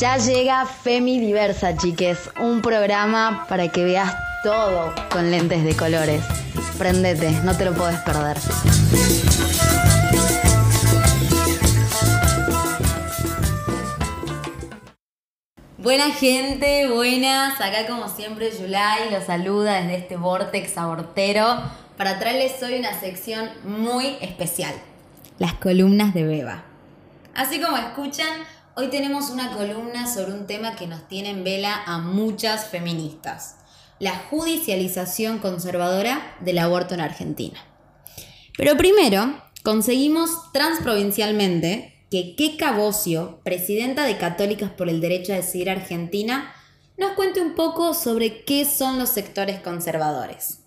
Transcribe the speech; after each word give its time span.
Ya 0.00 0.16
llega 0.16 0.64
Femi 0.64 1.20
Diversa, 1.20 1.76
chiques, 1.76 2.30
un 2.40 2.62
programa 2.62 3.44
para 3.50 3.68
que 3.68 3.84
veas 3.84 4.10
todo 4.42 4.94
con 5.12 5.30
lentes 5.30 5.62
de 5.62 5.76
colores. 5.76 6.24
Prendete, 6.78 7.30
no 7.44 7.54
te 7.54 7.66
lo 7.66 7.74
puedes 7.74 7.98
perder. 7.98 8.38
Buena 15.76 16.10
gente, 16.12 16.88
buenas. 16.88 17.60
Acá 17.60 17.86
como 17.86 18.08
siempre 18.08 18.50
Yulai 18.58 19.10
los 19.10 19.24
saluda 19.24 19.82
desde 19.82 19.96
este 19.96 20.16
vortex 20.16 20.78
abortero 20.78 21.44
para 21.98 22.18
traerles 22.18 22.62
hoy 22.62 22.78
una 22.78 22.98
sección 22.98 23.50
muy 23.64 24.16
especial. 24.22 24.72
Las 25.38 25.52
columnas 25.52 26.14
de 26.14 26.24
Beba. 26.24 26.62
Así 27.34 27.60
como 27.60 27.76
escuchan, 27.76 28.30
hoy 28.80 28.88
tenemos 28.88 29.28
una 29.28 29.52
columna 29.52 30.06
sobre 30.06 30.32
un 30.32 30.46
tema 30.46 30.74
que 30.74 30.86
nos 30.86 31.06
tiene 31.06 31.28
en 31.28 31.44
vela 31.44 31.82
a 31.84 31.98
muchas 31.98 32.68
feministas. 32.68 33.56
La 33.98 34.16
judicialización 34.16 35.38
conservadora 35.38 36.34
del 36.40 36.56
aborto 36.56 36.94
en 36.94 37.02
Argentina. 37.02 37.58
Pero 38.56 38.78
primero, 38.78 39.38
conseguimos 39.62 40.30
transprovincialmente 40.54 42.06
que 42.10 42.34
Keka 42.36 42.72
Bocio, 42.72 43.40
presidenta 43.44 44.06
de 44.06 44.16
Católicas 44.16 44.70
por 44.70 44.88
el 44.88 45.02
Derecho 45.02 45.34
a 45.34 45.36
Decidir 45.36 45.68
Argentina, 45.68 46.50
nos 46.96 47.12
cuente 47.12 47.42
un 47.42 47.54
poco 47.54 47.92
sobre 47.92 48.46
qué 48.46 48.64
son 48.64 48.98
los 48.98 49.10
sectores 49.10 49.60
conservadores. 49.60 50.60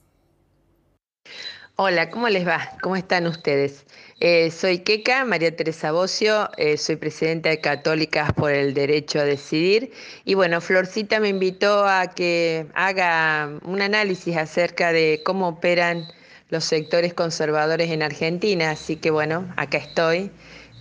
Hola, 1.75 2.11
¿cómo 2.11 2.29
les 2.29 2.47
va? 2.47 2.77
¿Cómo 2.83 2.95
están 2.95 3.25
ustedes? 3.25 3.87
Eh, 4.19 4.51
soy 4.51 4.79
Keka, 4.79 5.25
María 5.25 5.55
Teresa 5.55 5.91
Bocio, 5.91 6.49
eh, 6.57 6.77
soy 6.77 6.95
presidenta 6.95 7.49
de 7.49 7.59
Católicas 7.59 8.31
por 8.33 8.51
el 8.51 8.73
Derecho 8.73 9.19
a 9.19 9.23
Decidir. 9.23 9.91
Y 10.23 10.35
bueno, 10.35 10.61
Florcita 10.61 11.19
me 11.19 11.29
invitó 11.29 11.85
a 11.87 12.07
que 12.07 12.67
haga 12.73 13.49
un 13.63 13.81
análisis 13.81 14.37
acerca 14.37 14.93
de 14.93 15.21
cómo 15.25 15.47
operan 15.47 16.07
los 16.49 16.63
sectores 16.63 17.13
conservadores 17.13 17.89
en 17.89 18.03
Argentina. 18.03 18.71
Así 18.71 18.95
que 18.95 19.09
bueno, 19.09 19.51
acá 19.57 19.79
estoy 19.79 20.31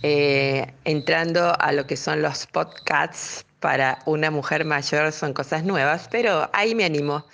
eh, 0.03 0.67
entrando 0.85 1.59
a 1.59 1.71
lo 1.71 1.87
que 1.87 1.97
son 1.97 2.21
los 2.21 2.45
podcasts 2.47 3.45
para 3.63 3.99
una 4.05 4.29
mujer 4.29 4.65
mayor 4.65 5.13
son 5.13 5.33
cosas 5.33 5.63
nuevas, 5.63 6.09
pero 6.11 6.49
ahí 6.51 6.75
me 6.75 6.83
animo. 6.83 7.25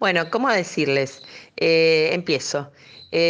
Bueno, 0.00 0.28
¿cómo 0.30 0.50
decirles? 0.50 1.22
empiezo. 1.56 2.72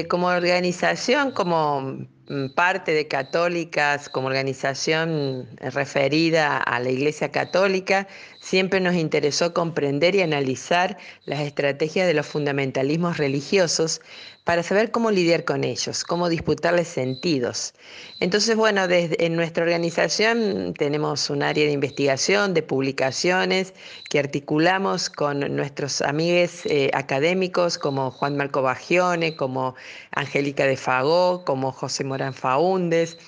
como 0.08 0.28
organización, 0.28 1.32
como 1.32 2.08
Mm, 2.28 2.48
parte 2.54 2.92
de 2.92 3.06
católicas 3.06 4.08
como 4.08 4.26
organización 4.26 5.46
referida 5.60 6.56
a 6.58 6.80
la 6.80 6.90
Iglesia 6.90 7.30
Católica, 7.30 8.08
siempre 8.40 8.80
nos 8.80 8.96
interesó 8.96 9.54
comprender 9.54 10.16
y 10.16 10.22
analizar 10.22 10.98
las 11.24 11.40
estrategias 11.40 12.06
de 12.08 12.14
los 12.14 12.26
fundamentalismos 12.26 13.18
religiosos 13.18 14.00
para 14.46 14.62
saber 14.62 14.92
cómo 14.92 15.10
lidiar 15.10 15.44
con 15.44 15.64
ellos, 15.64 16.04
cómo 16.04 16.28
disputarles 16.28 16.86
sentidos. 16.86 17.74
Entonces, 18.20 18.54
bueno, 18.54 18.86
desde, 18.86 19.26
en 19.26 19.34
nuestra 19.34 19.64
organización 19.64 20.72
tenemos 20.78 21.30
un 21.30 21.42
área 21.42 21.66
de 21.66 21.72
investigación, 21.72 22.54
de 22.54 22.62
publicaciones, 22.62 23.74
que 24.08 24.20
articulamos 24.20 25.10
con 25.10 25.40
nuestros 25.56 26.00
amigos 26.00 26.64
eh, 26.66 26.92
académicos 26.94 27.76
como 27.76 28.12
Juan 28.12 28.36
Marco 28.36 28.62
Bagione, 28.62 29.34
como 29.34 29.74
Angélica 30.12 30.64
de 30.64 30.76
Fagó, 30.76 31.44
como 31.44 31.72
José 31.72 32.04
Morán 32.04 32.32
Faúndes. 32.32 33.18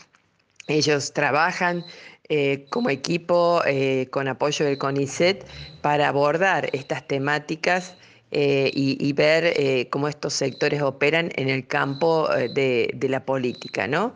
Ellos 0.69 1.13
trabajan 1.15 1.85
eh, 2.29 2.65
como 2.71 2.91
equipo 2.91 3.61
eh, 3.67 4.07
con 4.13 4.29
apoyo 4.29 4.65
del 4.65 4.79
CONICET 4.79 5.45
para 5.83 6.07
abordar 6.07 6.71
estas 6.73 7.09
temáticas 7.09 7.97
eh, 8.31 8.71
y, 8.75 9.13
ver 9.15 9.55
eh, 9.57 9.89
cómo 9.89 10.07
estos 10.07 10.35
sectores 10.35 10.83
operan 10.83 11.33
en 11.37 11.49
el 11.49 11.67
campo 11.67 12.29
eh, 12.35 12.51
de, 12.51 13.09
la 13.09 13.25
política, 13.25 13.87
¿no? 13.87 14.15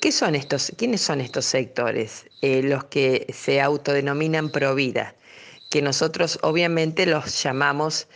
¿Qué 0.00 0.12
son 0.12 0.34
estos, 0.34 0.72
¿Quiénes 0.78 1.02
son 1.02 1.20
estos 1.20 1.44
sectores? 1.44 2.26
los 2.40 2.84
que 2.84 3.26
se 3.32 3.60
autodenominan 3.60 4.50
pro 4.50 4.74
vida, 4.74 5.14
que 5.70 5.80
nosotros 5.80 6.38
obviamente 6.42 7.06
los 7.06 7.42
llamamos 7.42 8.06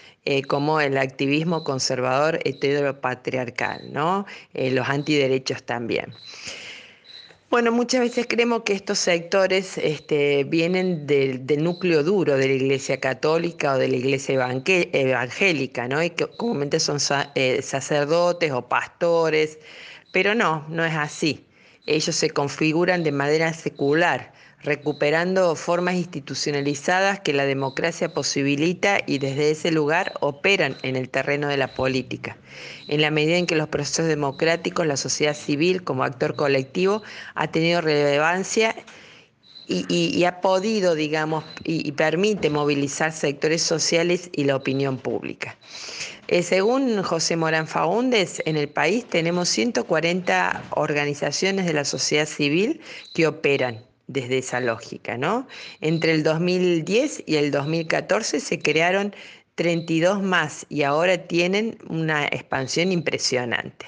como 0.49 0.83
el 0.83 0.99
activismo 0.99 1.65
conservador 1.65 2.39
heteropatriarcal, 2.45 3.91
¿no? 3.91 4.27
los 4.53 4.87
antiderechos 4.87 5.63
también. 5.63 6.13
Bueno, 7.51 7.73
muchas 7.73 8.03
veces 8.03 8.27
creemos 8.29 8.63
que 8.63 8.75
estos 8.75 8.99
sectores 8.99 9.79
este, 9.79 10.45
vienen 10.45 11.07
del, 11.07 11.47
núcleo 11.65 12.03
duro 12.03 12.37
de 12.37 12.47
la 12.47 12.53
Iglesia 12.53 13.01
Católica 13.01 13.73
o 13.73 13.79
de 13.79 13.89
la 13.89 13.97
Iglesia 13.97 14.35
Evangélica, 14.93 15.89
¿no? 15.89 16.03
Y 16.03 16.11
que 16.11 16.27
comúnmente 16.27 16.79
son 16.79 16.99
eh, 17.35 17.63
sacerdotes 17.63 18.53
o 18.53 18.69
pastores, 18.69 19.59
pero 20.13 20.35
no, 20.35 20.67
no 20.69 20.85
es 20.85 20.95
así. 20.95 21.47
Ellos 21.87 22.15
se 22.17 22.29
configuran 22.29 23.03
de 23.03 23.13
manera 23.13 23.55
secular, 23.55 24.35
recuperando 24.63 25.55
formas 25.55 25.95
institucionalizadas 25.95 27.21
que 27.21 27.33
la 27.33 27.47
democracia 27.47 28.13
posibilita 28.13 28.99
y 29.07 29.19
desde 29.19 29.51
ese 29.51 29.71
lugar 29.71 30.15
operan 30.21 30.77
en 30.83 30.97
el 30.97 31.09
terreno 31.09 31.49
de 31.49 31.57
la 31.57 31.75
política. 31.75 32.37
En 32.89 33.01
la 33.01 33.11
medida 33.11 33.37
en 33.37 33.47
que 33.47 33.55
los 33.57 33.69
procesos 33.69 34.07
democráticos, 34.07 34.87
la 34.87 34.97
sociedad 34.97 35.35
civil 35.35 35.85
como 35.85 36.03
actor 36.03 36.35
colectivo 36.35 37.03
ha 37.35 37.49
tenido 37.49 37.81
relevancia 37.81 38.75
y, 39.71 40.25
ha 40.25 40.41
podido, 40.41 40.95
digamos, 40.95 41.45
y, 41.63 41.93
permite 41.93 42.49
movilizar 42.49 43.13
sectores 43.13 43.63
sociales 43.63 44.31
y 44.33 44.45
la 44.45 44.57
opinión 44.57 44.97
pública. 44.97 45.59
Eh, 46.27 46.43
según 46.43 47.03
José 47.03 47.37
Morán 47.37 47.69
Faúndes, 47.69 48.43
en 48.47 48.57
el 48.57 48.71
país 48.71 49.05
tenemos 49.05 49.51
140 49.51 50.63
organizaciones 50.71 51.67
de 51.67 51.75
la 51.75 51.85
sociedad 51.85 52.27
civil 52.27 52.81
que 53.13 53.27
operan 53.27 53.88
desde 54.09 54.39
esa 54.39 54.59
lógica, 54.61 55.17
¿no? 55.17 55.47
Entre 55.81 56.13
el 56.13 56.25
2010 56.25 57.23
y 57.27 57.37
el 57.37 57.53
2014 57.53 58.41
se 58.41 58.59
crearon 58.59 59.15
32 59.55 60.23
más 60.23 60.67
y 60.69 60.83
ahora 60.83 61.19
tienen 61.19 61.79
una 61.89 62.25
expansión 62.27 62.91
impresionante. 62.91 63.87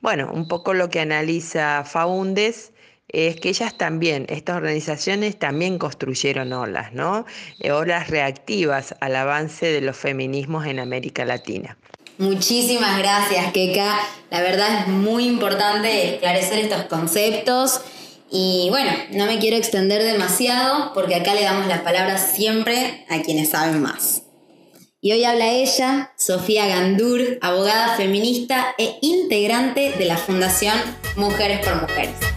Bueno, 0.00 0.30
un 0.32 0.48
poco 0.48 0.74
lo 0.74 0.90
que 0.90 1.00
analiza 1.00 1.84
Faundes 1.84 2.72
es 3.08 3.36
que 3.36 3.50
ellas 3.50 3.76
también, 3.76 4.26
estas 4.28 4.56
organizaciones 4.56 5.38
también 5.38 5.78
construyeron 5.78 6.52
olas, 6.52 6.92
¿no? 6.92 7.26
Eh, 7.60 7.70
olas 7.70 8.08
reactivas 8.08 8.94
al 9.00 9.14
avance 9.16 9.66
de 9.66 9.80
los 9.80 9.96
feminismos 9.96 10.66
en 10.66 10.80
América 10.80 11.24
Latina. 11.24 11.76
Muchísimas 12.18 12.98
gracias, 12.98 13.52
Keka. 13.52 13.98
La 14.30 14.40
verdad 14.40 14.80
es 14.80 14.88
muy 14.88 15.26
importante 15.26 16.14
esclarecer 16.14 16.58
estos 16.60 16.84
conceptos 16.84 17.82
y 18.32 18.68
bueno, 18.70 18.90
no 19.10 19.26
me 19.26 19.38
quiero 19.38 19.56
extender 19.56 20.02
demasiado 20.02 20.94
porque 20.94 21.16
acá 21.16 21.34
le 21.34 21.42
damos 21.42 21.66
las 21.66 21.82
palabras 21.82 22.32
siempre 22.34 23.04
a 23.10 23.20
quienes 23.20 23.50
saben 23.50 23.82
más. 23.82 24.22
Y 25.02 25.12
hoy 25.12 25.24
habla 25.24 25.50
ella, 25.50 26.12
Sofía 26.16 26.66
Gandur, 26.66 27.38
abogada 27.42 27.96
feminista 27.96 28.74
e 28.78 28.96
integrante 29.02 29.92
de 29.98 30.04
la 30.06 30.16
Fundación 30.16 30.74
Mujeres 31.16 31.60
por 31.66 31.82
Mujeres. 31.82 32.31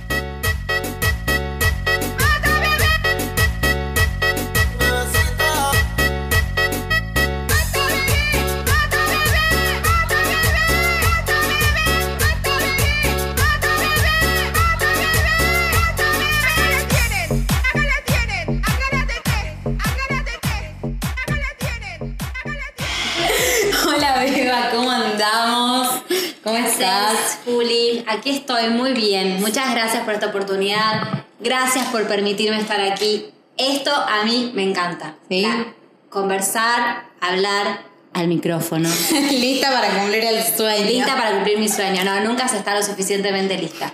Juli. 27.46 28.04
Aquí 28.08 28.32
estoy 28.32 28.70
muy 28.70 28.94
bien. 28.94 29.40
Muchas 29.42 29.72
gracias 29.72 30.04
por 30.04 30.14
esta 30.14 30.28
oportunidad. 30.28 31.24
Gracias 31.40 31.88
por 31.88 32.08
permitirme 32.08 32.60
estar 32.60 32.80
aquí. 32.82 33.26
Esto 33.58 33.92
a 33.92 34.24
mí 34.24 34.52
me 34.54 34.64
encanta. 34.64 35.16
conversar, 36.10 37.06
hablar 37.20 37.82
al 38.14 38.28
micrófono. 38.30 38.90
lista 39.32 39.72
para 39.72 39.90
cumplir 39.90 40.24
el 40.24 40.44
sueño. 40.44 40.86
Lista 40.86 41.16
para 41.16 41.32
cumplir 41.32 41.60
mi 41.60 41.68
sueño. 41.68 42.04
No, 42.06 42.22
nunca 42.22 42.48
se 42.48 42.58
está 42.58 42.74
lo 42.74 42.82
suficientemente 42.82 43.58
lista. 43.58 43.92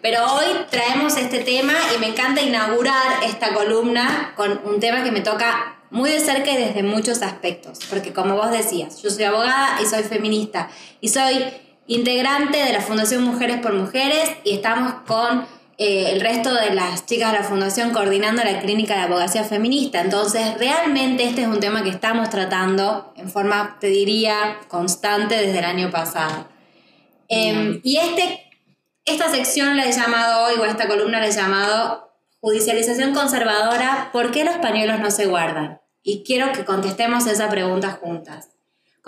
Pero 0.00 0.24
hoy 0.32 0.46
traemos 0.70 1.16
este 1.16 1.40
tema 1.40 1.74
y 1.94 1.98
me 1.98 2.06
encanta 2.06 2.40
inaugurar 2.40 3.24
esta 3.24 3.52
columna 3.52 4.32
con 4.36 4.60
un 4.64 4.78
tema 4.78 5.02
que 5.02 5.10
me 5.10 5.22
toca 5.22 5.76
muy 5.90 6.10
de 6.10 6.20
cerca 6.20 6.52
y 6.52 6.56
desde 6.56 6.84
muchos 6.84 7.22
aspectos. 7.22 7.80
Porque 7.90 8.12
como 8.12 8.36
vos 8.36 8.52
decías, 8.52 9.02
yo 9.02 9.10
soy 9.10 9.24
abogada 9.24 9.80
y 9.82 9.86
soy 9.86 10.04
feminista. 10.04 10.70
Y 11.00 11.08
soy 11.08 11.44
integrante 11.88 12.58
de 12.58 12.72
la 12.72 12.80
Fundación 12.80 13.24
Mujeres 13.24 13.60
por 13.60 13.72
Mujeres 13.72 14.30
y 14.44 14.52
estamos 14.52 14.92
con 15.06 15.46
eh, 15.78 16.10
el 16.12 16.20
resto 16.20 16.54
de 16.54 16.74
las 16.74 17.06
chicas 17.06 17.32
de 17.32 17.38
la 17.38 17.44
fundación 17.44 17.92
coordinando 17.92 18.44
la 18.44 18.60
clínica 18.60 18.94
de 18.94 19.02
abogacía 19.02 19.42
feminista. 19.42 20.00
Entonces, 20.00 20.58
realmente 20.58 21.24
este 21.24 21.42
es 21.42 21.48
un 21.48 21.60
tema 21.60 21.82
que 21.82 21.88
estamos 21.88 22.28
tratando 22.30 23.12
en 23.16 23.30
forma, 23.30 23.78
te 23.80 23.88
diría, 23.88 24.58
constante 24.68 25.36
desde 25.36 25.58
el 25.58 25.64
año 25.64 25.90
pasado. 25.90 26.48
Em, 27.28 27.80
y 27.82 27.96
este, 27.96 28.50
esta 29.04 29.30
sección 29.30 29.76
la 29.76 29.86
he 29.86 29.92
llamado 29.92 30.44
hoy, 30.44 30.58
o 30.60 30.64
esta 30.66 30.88
columna 30.88 31.20
la 31.20 31.28
he 31.28 31.32
llamado 31.32 32.12
Judicialización 32.40 33.14
conservadora, 33.14 34.10
¿por 34.12 34.30
qué 34.30 34.44
los 34.44 34.56
pañuelos 34.58 35.00
no 35.00 35.10
se 35.10 35.26
guardan? 35.26 35.80
Y 36.02 36.22
quiero 36.22 36.52
que 36.52 36.64
contestemos 36.64 37.26
esa 37.26 37.48
pregunta 37.48 37.98
juntas. 38.00 38.50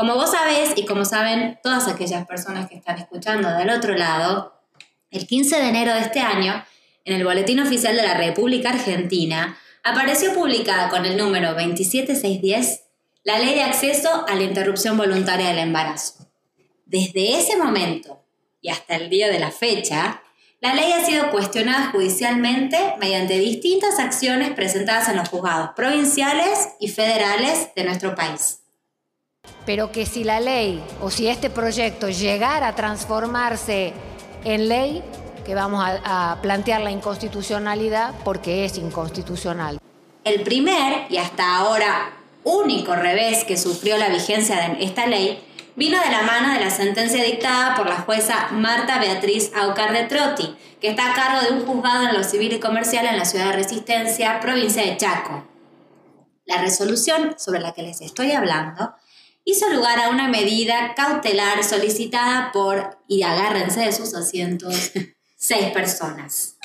Como 0.01 0.15
vos 0.15 0.31
sabés 0.31 0.73
y 0.77 0.87
como 0.87 1.05
saben 1.05 1.59
todas 1.63 1.87
aquellas 1.87 2.27
personas 2.27 2.71
que 2.71 2.75
están 2.75 2.97
escuchando 2.97 3.51
del 3.51 3.69
otro 3.69 3.95
lado, 3.95 4.59
el 5.11 5.27
15 5.27 5.57
de 5.57 5.69
enero 5.69 5.93
de 5.93 6.01
este 6.01 6.21
año, 6.21 6.65
en 7.05 7.17
el 7.17 7.23
Boletín 7.23 7.61
Oficial 7.61 7.95
de 7.95 8.05
la 8.05 8.15
República 8.15 8.71
Argentina, 8.71 9.59
apareció 9.85 10.33
publicada 10.33 10.89
con 10.89 11.05
el 11.05 11.19
número 11.19 11.53
27610 11.53 12.85
la 13.25 13.41
Ley 13.41 13.55
de 13.55 13.63
Acceso 13.63 14.25
a 14.27 14.35
la 14.35 14.43
Interrupción 14.43 14.97
Voluntaria 14.97 15.49
del 15.49 15.59
Embarazo. 15.59 16.27
Desde 16.87 17.39
ese 17.39 17.59
momento 17.59 18.25
y 18.63 18.71
hasta 18.71 18.97
el 18.97 19.11
día 19.11 19.29
de 19.29 19.39
la 19.39 19.51
fecha, 19.51 20.23
la 20.63 20.73
ley 20.73 20.93
ha 20.93 21.05
sido 21.05 21.31
cuestionada 21.31 21.91
judicialmente 21.91 22.95
mediante 22.99 23.39
distintas 23.39 23.99
acciones 23.99 24.55
presentadas 24.55 25.11
en 25.11 25.17
los 25.17 25.29
juzgados 25.29 25.73
provinciales 25.77 26.71
y 26.81 26.89
federales 26.89 27.69
de 27.77 27.85
nuestro 27.85 28.15
país. 28.15 28.60
Pero 29.71 29.93
que 29.93 30.05
si 30.05 30.25
la 30.25 30.41
ley 30.41 30.83
o 31.01 31.11
si 31.11 31.29
este 31.29 31.49
proyecto 31.49 32.09
llegara 32.09 32.67
a 32.67 32.75
transformarse 32.75 33.93
en 34.45 34.69
ley 34.69 35.01
que 35.45 35.55
vamos 35.55 35.85
a, 35.87 36.39
plantear 36.43 36.81
la 36.81 36.91
inconstitucionalidad 36.91 38.15
porque 38.25 38.65
es 38.65 38.79
inconstitucional. 38.79 39.79
El 40.25 40.43
primer 40.43 41.07
y 41.09 41.19
hasta 41.19 41.57
ahora 41.57 42.13
único 42.45 42.95
revés 42.97 43.45
que 43.45 43.57
sufrió 43.57 43.97
la 43.97 44.09
vigencia 44.09 44.57
de 44.57 44.85
esta 44.85 45.07
ley 45.07 45.41
vino 45.77 46.01
de 46.01 46.11
la 46.11 46.23
mano 46.23 46.53
de 46.53 46.61
la 46.61 46.71
sentencia 46.71 47.23
dictada 47.23 47.77
por 47.77 47.89
la 47.89 48.01
jueza 48.01 48.49
Marta 48.51 48.99
Beatriz 48.99 49.53
Aucar 49.55 49.93
de 49.93 50.03
Trotti, 50.05 50.57
que 50.81 50.89
está 50.89 51.13
a 51.13 51.15
cargo 51.15 51.43
de 51.47 51.53
un 51.53 51.67
juzgado 51.67 52.09
en 52.09 52.15
lo 52.17 52.25
civil 52.25 52.53
y 52.53 52.61
comercial 52.61 53.07
en 53.07 53.17
la 53.17 53.25
ciudad 53.25 53.47
de 53.47 53.53
Resistencia, 53.53 54.41
provincia 54.41 54.83
de 54.83 54.97
Chaco. 54.97 55.45
La 56.45 56.61
resolución 56.61 57.37
sobre 57.39 57.61
la 57.61 57.73
que 57.73 57.83
les 57.83 58.01
estoy 58.01 58.33
hablando 58.33 58.95
hizo 59.45 59.69
lugar 59.71 59.99
a 60.01 60.11
una 60.11 60.29
medida 60.29 60.95
cautelar 60.95 61.65
solicitada 61.65 62.51
por, 62.53 62.99
y 63.09 63.23
agárrense 63.23 63.81
de 63.81 63.93
sus 63.93 64.15
asientos, 64.15 64.93
seis 65.37 65.71
personas. 65.71 66.57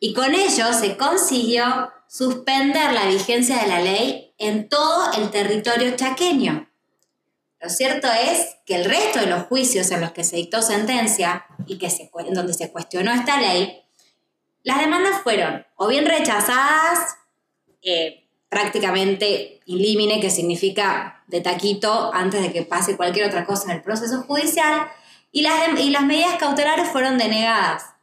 Y 0.00 0.14
con 0.14 0.34
ello 0.34 0.72
se 0.72 0.96
consiguió 0.96 1.92
suspender 2.08 2.92
la 2.92 3.06
vigencia 3.06 3.58
de 3.58 3.66
la 3.66 3.80
ley 3.80 4.34
en 4.38 4.68
todo 4.68 5.12
el 5.14 5.30
territorio 5.30 5.96
chaqueño. 5.96 6.70
Lo 7.60 7.70
cierto 7.70 8.08
es 8.12 8.56
que 8.66 8.76
el 8.76 8.84
resto 8.84 9.20
de 9.20 9.26
los 9.26 9.44
juicios 9.44 9.90
en 9.90 10.02
los 10.02 10.12
que 10.12 10.22
se 10.22 10.36
dictó 10.36 10.60
sentencia 10.60 11.46
y 11.66 11.78
que 11.78 11.90
se, 11.90 12.10
en 12.18 12.34
donde 12.34 12.52
se 12.52 12.70
cuestionó 12.70 13.12
esta 13.12 13.40
ley, 13.40 13.82
las 14.62 14.80
demandas 14.80 15.22
fueron 15.22 15.66
o 15.76 15.88
bien 15.88 16.06
rechazadas, 16.06 17.16
eh, 17.82 18.23
prácticamente 18.48 19.60
ilímine, 19.66 20.20
que 20.20 20.30
significa 20.30 21.22
de 21.26 21.40
taquito 21.40 22.12
antes 22.14 22.42
de 22.42 22.52
que 22.52 22.62
pase 22.62 22.96
cualquier 22.96 23.26
otra 23.26 23.44
cosa 23.44 23.70
en 23.70 23.78
el 23.78 23.82
proceso 23.82 24.22
judicial, 24.22 24.86
y 25.32 25.42
las, 25.42 25.80
y 25.80 25.90
las 25.90 26.02
medidas 26.02 26.36
cautelares 26.38 26.88
fueron 26.88 27.18
denegadas. 27.18 27.94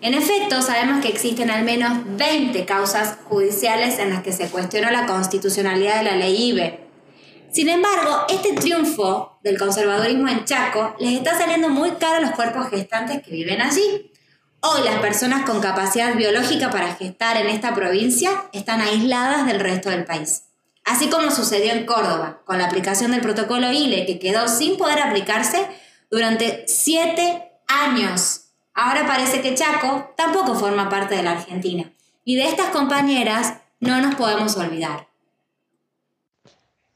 En 0.00 0.14
efecto, 0.14 0.62
sabemos 0.62 1.02
que 1.02 1.08
existen 1.08 1.50
al 1.50 1.64
menos 1.64 1.92
20 2.16 2.64
causas 2.64 3.18
judiciales 3.24 3.98
en 3.98 4.10
las 4.10 4.22
que 4.22 4.32
se 4.32 4.48
cuestionó 4.48 4.90
la 4.90 5.06
constitucionalidad 5.06 5.98
de 5.98 6.04
la 6.04 6.16
ley 6.16 6.50
IBE. 6.50 6.88
Sin 7.50 7.68
embargo, 7.68 8.24
este 8.28 8.52
triunfo 8.52 9.38
del 9.42 9.58
conservadurismo 9.58 10.28
en 10.28 10.44
Chaco 10.44 10.94
les 11.00 11.14
está 11.14 11.36
saliendo 11.36 11.68
muy 11.68 11.90
caro 11.92 12.18
a 12.18 12.20
los 12.20 12.30
cuerpos 12.32 12.68
gestantes 12.68 13.22
que 13.22 13.32
viven 13.32 13.60
allí. 13.60 14.12
Hoy 14.60 14.82
las 14.84 15.00
personas 15.00 15.48
con 15.48 15.60
capacidad 15.60 16.16
biológica 16.16 16.70
para 16.70 16.94
gestar 16.96 17.36
en 17.36 17.46
esta 17.46 17.76
provincia 17.76 18.30
están 18.52 18.80
aisladas 18.80 19.46
del 19.46 19.60
resto 19.60 19.88
del 19.88 20.04
país. 20.04 20.46
Así 20.84 21.08
como 21.08 21.30
sucedió 21.30 21.72
en 21.72 21.86
Córdoba, 21.86 22.40
con 22.44 22.58
la 22.58 22.66
aplicación 22.66 23.12
del 23.12 23.20
protocolo 23.20 23.70
ILE, 23.70 24.04
que 24.04 24.18
quedó 24.18 24.48
sin 24.48 24.76
poder 24.76 25.00
aplicarse 25.00 25.64
durante 26.10 26.64
siete 26.66 27.52
años. 27.68 28.46
Ahora 28.74 29.06
parece 29.06 29.42
que 29.42 29.54
Chaco 29.54 30.12
tampoco 30.16 30.56
forma 30.56 30.88
parte 30.88 31.14
de 31.14 31.22
la 31.22 31.32
Argentina. 31.32 31.92
Y 32.24 32.34
de 32.34 32.48
estas 32.48 32.70
compañeras 32.70 33.54
no 33.78 34.00
nos 34.00 34.16
podemos 34.16 34.56
olvidar. 34.56 35.07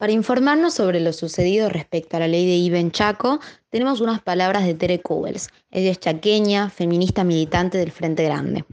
Para 0.02 0.14
informarnos 0.14 0.74
sobre 0.74 0.98
lo 0.98 1.12
sucedido 1.12 1.68
respecto 1.68 2.16
a 2.16 2.18
la 2.18 2.26
ley 2.26 2.44
de 2.44 2.56
IVE 2.56 2.80
en 2.80 2.90
Chaco, 2.90 3.38
tenemos 3.70 4.00
unas 4.00 4.20
palabras 4.20 4.64
de 4.64 4.74
Tere 4.74 5.00
Kubels. 5.00 5.48
Ella 5.70 5.92
es 5.92 6.00
chaqueña, 6.00 6.70
feminista 6.70 7.22
militante 7.22 7.78
del 7.78 7.92
Frente 7.92 8.24
Grande. 8.24 8.64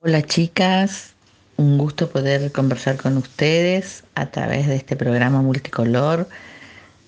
Hola 0.00 0.20
chicas, 0.22 1.12
un 1.58 1.78
gusto 1.78 2.10
poder 2.10 2.50
conversar 2.50 2.96
con 2.96 3.18
ustedes 3.18 4.02
a 4.16 4.32
través 4.32 4.66
de 4.66 4.74
este 4.74 4.96
programa 4.96 5.42
multicolor 5.42 6.28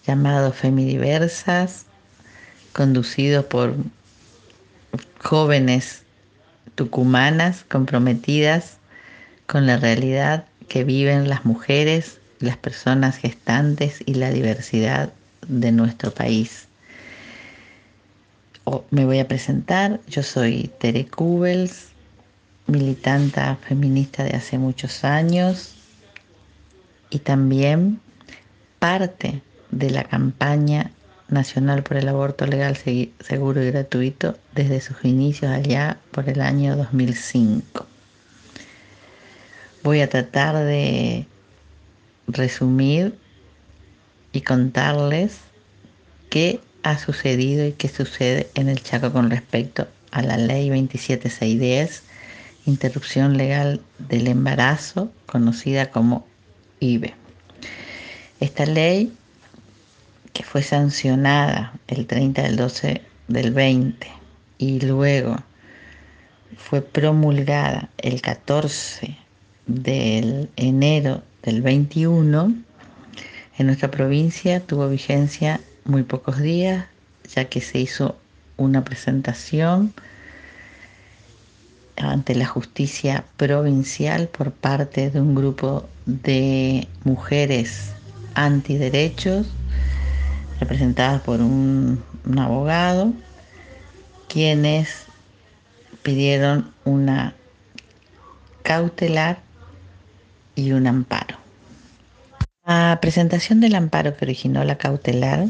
llamado 0.07 0.53
Femidiversas, 0.53 1.87
conducido 2.73 3.49
por 3.49 3.75
jóvenes 5.21 6.05
tucumanas 6.77 7.65
comprometidas 7.65 8.77
con 9.49 9.67
la 9.67 9.77
realidad 9.77 10.47
que 10.69 10.85
viven 10.85 11.29
las 11.29 11.45
mujeres 11.45 12.21
las 12.44 12.56
personas 12.56 13.17
gestantes 13.17 14.00
y 14.06 14.14
la 14.14 14.31
diversidad 14.31 15.12
de 15.49 15.73
nuestro 15.73 16.12
país. 16.12 16.69
me 18.91 19.05
voy 19.05 19.19
a 19.19 19.29
presentar, 19.29 20.00
yo 20.06 20.23
soy 20.23 20.70
Tere 20.79 21.06
Kubels, 21.06 21.88
militanta 22.67 23.56
feminista 23.56 24.25
de 24.25 24.35
hace 24.37 24.58
muchos 24.58 25.05
años 25.05 25.75
y 27.11 27.19
también 27.19 28.00
parte 28.79 29.43
de 29.70 29.91
la 29.91 30.05
campaña 30.05 30.91
nacional 31.29 31.82
por 31.82 31.96
el 31.96 32.08
aborto 32.08 32.46
legal, 32.46 32.76
seguro 32.76 33.62
y 33.62 33.70
gratuito 33.70 34.37
desde 34.55 34.81
sus 34.81 35.05
inicios 35.05 35.50
allá 35.50 35.98
por 36.10 36.29
el 36.29 36.41
año 36.41 36.77
2005. 36.77 37.86
Voy 39.82 40.01
a 40.01 40.08
tratar 40.08 40.56
de 40.65 41.27
resumir 42.27 43.17
y 44.33 44.41
contarles 44.43 45.39
qué 46.31 46.61
ha 46.83 46.99
sucedido 46.99 47.67
y 47.67 47.73
qué 47.73 47.89
sucede 47.89 48.51
en 48.55 48.69
el 48.69 48.83
Chaco 48.83 49.13
con 49.13 49.31
respecto 49.31 49.89
a 50.11 50.23
la 50.23 50.37
ley 50.37 50.69
27610, 50.69 52.03
interrupción 52.67 53.37
legal 53.37 53.81
del 53.99 54.27
embarazo, 54.29 55.11
conocida 55.27 55.91
como 55.91 56.27
IBE. 56.81 57.15
Esta 58.41 58.67
ley, 58.67 59.13
que 60.33 60.43
fue 60.43 60.63
sancionada 60.63 61.73
el 61.89 62.07
30 62.07 62.43
del 62.43 62.57
12 62.57 63.03
del 63.29 63.53
20 63.53 64.07
y 64.59 64.81
luego 64.81 65.37
fue 66.57 66.83
promulgada 66.83 67.89
el 67.99 68.21
14 68.21 69.17
del 69.67 70.51
enero 70.57 71.23
del 71.44 71.60
21 71.60 72.55
en 73.58 73.67
nuestra 73.67 73.91
provincia 73.91 74.60
tuvo 74.60 74.89
vigencia 74.89 75.60
muy 75.84 76.03
pocos 76.03 76.39
días, 76.41 76.86
ya 77.34 77.44
que 77.44 77.60
se 77.60 77.79
hizo 77.79 78.17
una 78.56 78.82
presentación 78.82 79.93
ante 81.96 82.34
la 82.34 82.46
justicia 82.46 83.24
provincial 83.36 84.29
por 84.29 84.53
parte 84.53 85.10
de 85.10 85.20
un 85.20 85.34
grupo 85.34 85.89
de 86.06 86.89
mujeres 87.05 87.93
antiderechos, 88.34 89.46
representadas 90.58 91.20
por 91.22 91.41
un, 91.41 92.03
un 92.24 92.39
abogado, 92.39 93.13
quienes 94.29 95.05
pidieron 96.03 96.72
una 96.84 97.34
cautelar 98.63 99.39
y 100.56 100.72
un 100.72 100.86
amparo. 100.86 101.33
La 102.67 102.99
presentación 102.99 103.61
del 103.61 103.75
amparo 103.75 104.17
que 104.17 104.25
originó 104.25 104.65
la 104.65 104.79
cautelar 104.79 105.49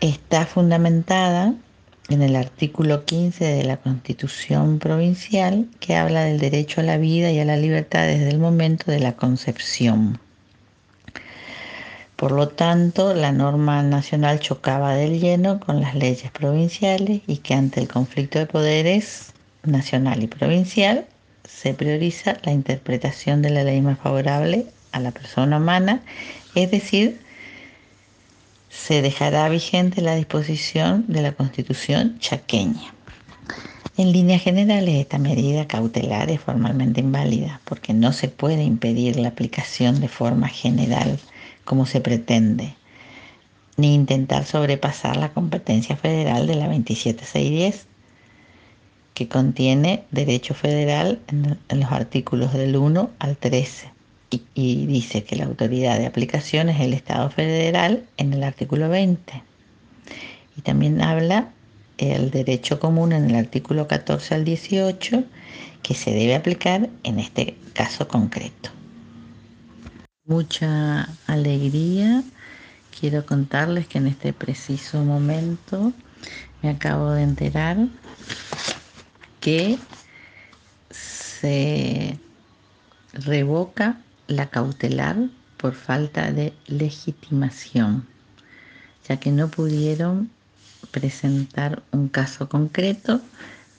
está 0.00 0.46
fundamentada 0.46 1.54
en 2.08 2.22
el 2.22 2.36
artículo 2.36 3.04
15 3.04 3.44
de 3.44 3.64
la 3.64 3.78
Constitución 3.78 4.78
Provincial 4.78 5.66
que 5.80 5.96
habla 5.96 6.22
del 6.22 6.38
derecho 6.38 6.82
a 6.82 6.84
la 6.84 6.98
vida 6.98 7.32
y 7.32 7.40
a 7.40 7.44
la 7.44 7.56
libertad 7.56 8.06
desde 8.06 8.28
el 8.28 8.38
momento 8.38 8.92
de 8.92 9.00
la 9.00 9.16
concepción. 9.16 10.20
Por 12.14 12.30
lo 12.30 12.46
tanto, 12.46 13.12
la 13.12 13.32
norma 13.32 13.82
nacional 13.82 14.38
chocaba 14.38 14.94
del 14.94 15.18
lleno 15.18 15.58
con 15.58 15.80
las 15.80 15.96
leyes 15.96 16.30
provinciales 16.30 17.22
y 17.26 17.38
que 17.38 17.54
ante 17.54 17.80
el 17.80 17.88
conflicto 17.88 18.38
de 18.38 18.46
poderes 18.46 19.32
nacional 19.64 20.22
y 20.22 20.28
provincial, 20.28 21.06
se 21.42 21.74
prioriza 21.74 22.36
la 22.44 22.52
interpretación 22.52 23.42
de 23.42 23.50
la 23.50 23.64
ley 23.64 23.80
más 23.80 23.98
favorable 23.98 24.66
a 24.94 25.00
la 25.00 25.10
persona 25.10 25.58
humana, 25.58 26.00
es 26.54 26.70
decir, 26.70 27.20
se 28.70 29.02
dejará 29.02 29.48
vigente 29.48 30.00
la 30.00 30.14
disposición 30.14 31.04
de 31.08 31.20
la 31.20 31.32
Constitución 31.32 32.18
chaqueña. 32.20 32.94
En 33.96 34.12
líneas 34.12 34.42
generales, 34.42 34.94
esta 34.96 35.18
medida 35.18 35.66
cautelar 35.66 36.30
es 36.30 36.40
formalmente 36.40 37.00
inválida 37.00 37.60
porque 37.64 37.92
no 37.92 38.12
se 38.12 38.28
puede 38.28 38.62
impedir 38.62 39.16
la 39.16 39.28
aplicación 39.28 40.00
de 40.00 40.08
forma 40.08 40.48
general 40.48 41.18
como 41.64 41.86
se 41.86 42.00
pretende, 42.00 42.74
ni 43.76 43.94
intentar 43.94 44.44
sobrepasar 44.44 45.16
la 45.16 45.32
competencia 45.32 45.96
federal 45.96 46.46
de 46.46 46.54
la 46.54 46.68
27610, 46.68 47.86
que 49.14 49.28
contiene 49.28 50.04
derecho 50.10 50.54
federal 50.54 51.20
en, 51.28 51.58
los 51.80 51.92
artículos 51.92 52.52
del 52.52 52.76
1 52.76 53.10
al 53.18 53.36
13 53.36 53.93
y, 54.30 54.86
dice 54.86 55.24
que 55.24 55.36
la 55.36 55.44
autoridad 55.44 55.98
de 55.98 56.06
aplicación 56.06 56.68
es 56.68 56.80
el 56.80 56.92
Estado 56.92 57.30
federal 57.30 58.04
en 58.16 58.32
el 58.32 58.42
artículo 58.42 58.88
20. 58.88 59.42
Y 60.56 60.60
también 60.62 61.00
habla 61.02 61.50
el 61.98 62.30
derecho 62.30 62.80
común 62.80 63.12
en 63.12 63.30
el 63.30 63.36
artículo 63.36 63.86
14 63.86 64.34
al 64.34 64.44
18 64.44 65.24
que 65.82 65.94
se 65.94 66.10
debe 66.12 66.34
aplicar 66.34 66.88
en 67.02 67.18
este 67.20 67.56
caso 67.74 68.08
concreto. 68.08 68.70
Mucha 70.24 71.08
alegría. 71.26 72.24
Quiero 72.98 73.26
contarles 73.26 73.86
que 73.86 73.98
en 73.98 74.06
este 74.06 74.32
preciso 74.32 75.04
momento 75.04 75.92
me 76.62 76.70
acabo 76.70 77.10
de 77.10 77.22
enterar 77.22 77.76
que 79.40 79.78
se 80.90 82.18
revoca 83.12 83.98
la 84.26 84.50
cautelar 84.50 85.16
por 85.56 85.74
falta 85.74 86.32
de 86.32 86.52
legitimación, 86.66 88.06
ya 89.08 89.18
que 89.18 89.30
no 89.30 89.48
pudieron 89.48 90.30
presentar 90.90 91.82
un 91.92 92.08
caso 92.08 92.48
concreto 92.48 93.20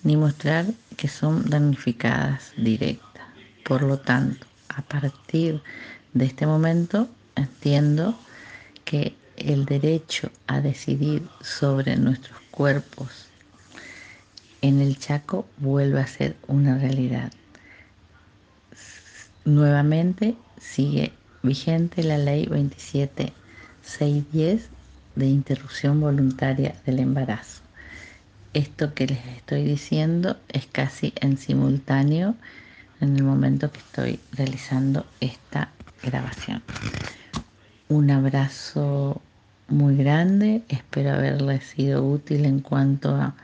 ni 0.04 0.18
mostrar 0.18 0.66
que 0.98 1.08
son 1.08 1.50
damnificadas 1.50 2.54
directas. 2.58 3.24
Por 3.64 3.84
lo 3.84 4.00
tanto, 4.00 4.46
a 4.70 4.82
partir 4.82 5.62
de 6.14 6.26
este 6.26 6.46
momento 6.46 7.10
entiendo 7.36 8.18
que 8.84 9.16
el 9.36 9.66
derecho 9.66 10.32
a 10.48 10.62
decidir 10.62 11.28
sobre 11.42 11.98
nuestros 11.98 12.40
cuerpos 12.52 13.28
en 14.62 14.82
el 14.82 14.98
Chaco 14.98 15.46
vuelve 15.58 16.00
a 16.00 16.08
ser 16.08 16.36
una 16.48 16.78
realidad. 16.78 17.32
Nuevamente 19.46 20.36
sigue 20.60 21.14
vigente 21.44 22.04
la 22.04 22.18
ley 22.18 22.48
27610 22.48 24.70
de 25.16 25.28
interrupción 25.28 26.02
voluntaria 26.02 26.74
del 26.84 26.98
embarazo. 26.98 27.62
Esto 28.56 28.96
que 28.96 29.06
les 29.06 29.24
estoy 29.38 29.64
diciendo 29.64 30.38
es 30.50 30.66
casi 30.66 31.14
en 31.22 31.38
simultáneo 31.38 32.34
en 33.02 33.16
el 33.16 33.24
momento 33.24 33.72
que 33.72 33.78
estoy 33.78 34.20
realizando 34.32 35.06
esta 35.20 35.70
grabación. 36.02 36.64
Un 37.88 38.10
abrazo 38.10 39.22
muy 39.68 39.96
grande, 39.96 40.64
espero 40.70 41.12
haberles 41.12 41.66
sido 41.66 42.04
útil 42.04 42.46
en 42.46 42.62
cuanto 42.62 43.16
a 43.16 43.36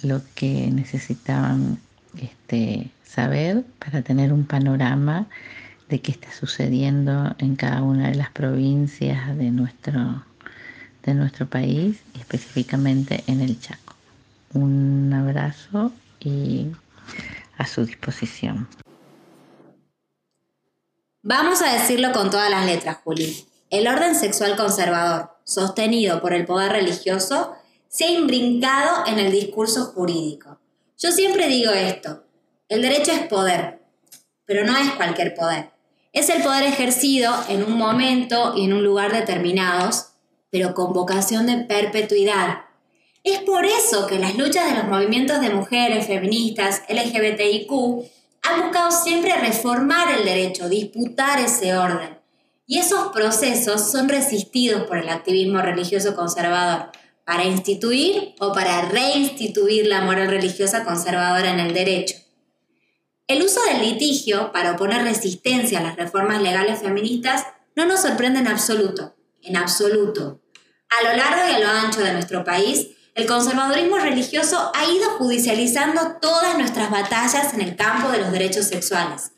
lo 0.00 0.22
que 0.34 0.70
necesitaban 0.70 1.78
este, 2.18 2.90
saber 3.04 3.64
para 3.78 4.02
tener 4.02 4.32
un 4.32 4.44
panorama 4.44 5.26
de 5.88 6.00
qué 6.00 6.12
está 6.12 6.32
sucediendo 6.32 7.34
en 7.38 7.56
cada 7.56 7.82
una 7.82 8.08
de 8.08 8.14
las 8.14 8.30
provincias 8.30 9.36
de 9.36 9.50
nuestro 9.50 10.24
de 11.02 11.14
nuestro 11.14 11.46
país 11.46 12.00
y 12.14 12.20
específicamente 12.20 13.24
en 13.26 13.40
el 13.40 13.58
Chaco. 13.60 13.94
Un 14.52 15.12
abrazo 15.12 15.92
y 16.20 16.66
a 17.56 17.66
su 17.66 17.84
disposición. 17.86 18.68
Vamos 21.22 21.62
a 21.62 21.72
decirlo 21.74 22.12
con 22.12 22.30
todas 22.30 22.50
las 22.50 22.66
letras, 22.66 22.98
Juli. 23.04 23.46
El 23.70 23.86
orden 23.86 24.14
sexual 24.14 24.56
conservador, 24.56 25.30
sostenido 25.44 26.20
por 26.20 26.32
el 26.32 26.46
poder 26.46 26.72
religioso, 26.72 27.54
se 27.88 28.06
ha 28.06 28.10
imbrincado 28.10 29.06
en 29.06 29.18
el 29.18 29.30
discurso 29.30 29.86
jurídico. 29.86 30.59
Yo 31.02 31.12
siempre 31.12 31.48
digo 31.48 31.72
esto, 31.72 32.24
el 32.68 32.82
derecho 32.82 33.12
es 33.12 33.20
poder, 33.20 33.80
pero 34.44 34.66
no 34.66 34.76
es 34.76 34.90
cualquier 34.92 35.34
poder. 35.34 35.70
Es 36.12 36.28
el 36.28 36.42
poder 36.42 36.64
ejercido 36.64 37.34
en 37.48 37.64
un 37.64 37.78
momento 37.78 38.52
y 38.54 38.64
en 38.64 38.74
un 38.74 38.84
lugar 38.84 39.10
determinados 39.10 40.08
pero 40.50 40.74
con 40.74 40.92
vocación 40.92 41.46
de 41.46 41.64
perpetuidad. 41.64 42.64
Es 43.22 43.38
por 43.40 43.64
eso 43.64 44.06
que 44.06 44.18
las 44.18 44.36
luchas 44.36 44.68
de 44.68 44.78
los 44.78 44.88
movimientos 44.88 45.40
de 45.40 45.50
mujeres, 45.50 46.06
feministas, 46.06 46.82
LGBTIQ 46.88 47.70
han 48.42 48.62
buscado 48.62 48.90
siempre 48.90 49.36
reformar 49.36 50.12
el 50.18 50.24
derecho, 50.24 50.68
disputar 50.68 51.38
ese 51.38 51.76
orden. 51.76 52.18
Y 52.66 52.78
esos 52.78 53.12
procesos 53.12 53.90
son 53.90 54.08
resistidos 54.08 54.84
por 54.84 54.98
el 54.98 55.08
activismo 55.08 55.62
religioso 55.62 56.14
conservador 56.14 56.90
para 57.30 57.44
instituir 57.44 58.34
o 58.40 58.52
para 58.52 58.82
reinstituir 58.82 59.86
la 59.86 60.00
moral 60.00 60.26
religiosa 60.26 60.82
conservadora 60.82 61.52
en 61.52 61.60
el 61.60 61.72
derecho. 61.72 62.16
El 63.28 63.44
uso 63.44 63.60
del 63.66 63.82
litigio 63.82 64.50
para 64.50 64.72
oponer 64.72 65.04
resistencia 65.04 65.78
a 65.78 65.82
las 65.84 65.94
reformas 65.94 66.42
legales 66.42 66.80
feministas 66.80 67.46
no 67.76 67.86
nos 67.86 68.02
sorprende 68.02 68.40
en 68.40 68.48
absoluto 68.48 69.14
en 69.44 69.56
absoluto. 69.56 70.40
A 70.88 71.04
lo 71.04 71.16
largo 71.16 71.48
y 71.48 71.54
a 71.54 71.58
lo 71.60 71.68
ancho 71.68 72.00
de 72.00 72.12
nuestro 72.14 72.42
país, 72.42 72.88
el 73.14 73.26
conservadurismo 73.26 73.98
religioso 73.98 74.72
ha 74.74 74.84
ido 74.90 75.10
judicializando 75.10 76.16
todas 76.20 76.58
nuestras 76.58 76.90
batallas 76.90 77.54
en 77.54 77.60
el 77.60 77.76
campo 77.76 78.10
de 78.10 78.18
los 78.18 78.32
derechos 78.32 78.66
sexuales. 78.66 79.30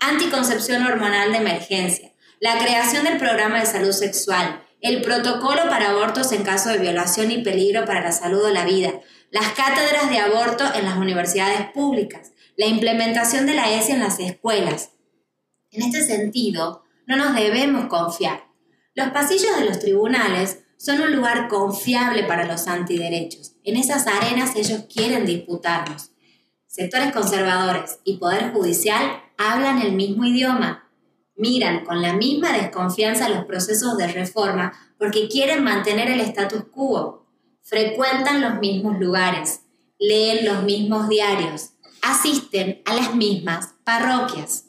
Anticoncepción 0.00 0.84
hormonal 0.84 1.30
de 1.30 1.38
emergencia, 1.38 2.10
la 2.40 2.58
creación 2.58 3.04
del 3.04 3.18
programa 3.18 3.60
de 3.60 3.66
salud 3.66 3.92
sexual, 3.92 4.65
el 4.80 5.02
protocolo 5.02 5.62
para 5.68 5.90
abortos 5.90 6.32
en 6.32 6.42
caso 6.42 6.68
de 6.68 6.78
violación 6.78 7.30
y 7.30 7.42
peligro 7.42 7.84
para 7.84 8.02
la 8.02 8.12
salud 8.12 8.44
o 8.44 8.50
la 8.50 8.64
vida, 8.64 9.00
las 9.30 9.52
cátedras 9.52 10.10
de 10.10 10.18
aborto 10.18 10.64
en 10.74 10.84
las 10.84 10.96
universidades 10.96 11.70
públicas, 11.72 12.32
la 12.56 12.66
implementación 12.66 13.46
de 13.46 13.54
la 13.54 13.72
ESI 13.72 13.92
en 13.92 14.00
las 14.00 14.18
escuelas. 14.20 14.90
En 15.70 15.82
este 15.82 16.02
sentido, 16.02 16.84
no 17.06 17.16
nos 17.16 17.34
debemos 17.34 17.86
confiar. 17.86 18.46
Los 18.94 19.10
pasillos 19.10 19.58
de 19.58 19.66
los 19.66 19.78
tribunales 19.78 20.64
son 20.78 21.00
un 21.00 21.14
lugar 21.14 21.48
confiable 21.48 22.24
para 22.24 22.46
los 22.46 22.66
antiderechos. 22.66 23.56
En 23.64 23.76
esas 23.76 24.06
arenas 24.06 24.56
ellos 24.56 24.84
quieren 24.92 25.26
disputarnos. 25.26 26.10
Sectores 26.66 27.12
conservadores 27.12 28.00
y 28.04 28.18
Poder 28.18 28.52
Judicial 28.52 29.22
hablan 29.38 29.80
el 29.80 29.92
mismo 29.92 30.24
idioma, 30.24 30.85
miran 31.36 31.84
con 31.84 32.02
la 32.02 32.14
misma 32.14 32.52
desconfianza 32.52 33.28
los 33.28 33.44
procesos 33.44 33.96
de 33.96 34.08
reforma 34.08 34.72
porque 34.98 35.28
quieren 35.28 35.62
mantener 35.62 36.10
el 36.10 36.20
status 36.20 36.64
quo, 36.70 37.26
frecuentan 37.62 38.40
los 38.40 38.58
mismos 38.58 38.98
lugares, 38.98 39.60
leen 39.98 40.44
los 40.46 40.62
mismos 40.62 41.08
diarios, 41.08 41.70
asisten 42.02 42.82
a 42.84 42.94
las 42.94 43.14
mismas 43.14 43.74
parroquias. 43.84 44.64